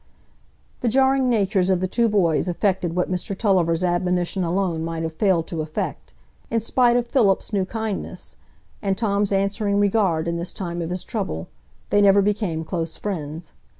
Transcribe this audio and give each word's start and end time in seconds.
The 0.79 0.87
jarring 0.87 1.29
natures 1.29 1.69
of 1.69 1.79
the 1.79 1.87
two 1.87 2.09
boys 2.09 2.49
effected 2.49 2.95
what 2.95 3.11
Mr 3.11 3.37
Tulliver's 3.37 3.83
admonition 3.83 4.43
alone 4.43 4.83
might 4.83 5.03
have 5.03 5.13
failed 5.13 5.45
to 5.49 5.61
effect; 5.61 6.15
in 6.49 6.59
spite 6.59 6.97
of 6.97 7.05
Philip's 7.05 7.53
new 7.53 7.65
kindness, 7.65 8.35
and 8.81 8.97
Tom's 8.97 9.31
answering 9.31 9.79
regard 9.79 10.27
in 10.27 10.37
this 10.37 10.53
time 10.53 10.81
of 10.81 10.89
his 10.89 11.03
trouble, 11.03 11.49
they 11.91 12.01
never 12.01 12.23
became 12.23 12.63
close 12.63 12.97
friends. 12.97 13.51